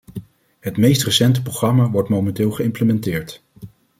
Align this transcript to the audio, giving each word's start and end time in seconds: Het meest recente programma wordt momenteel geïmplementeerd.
Het 0.59 0.77
meest 0.77 1.03
recente 1.03 1.41
programma 1.41 1.89
wordt 1.91 2.09
momenteel 2.09 2.51
geïmplementeerd. 2.51 3.43